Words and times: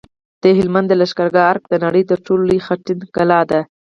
د 0.43 0.45
هلمند 0.57 0.87
د 0.89 0.93
لښکرګاه 1.01 1.47
ارک 1.51 1.63
د 1.69 1.73
نړۍ 1.85 2.03
تر 2.09 2.19
ټولو 2.25 2.43
لوی 2.49 2.59
خټین 2.65 2.99
کلا 3.15 3.41
ده 3.51 3.59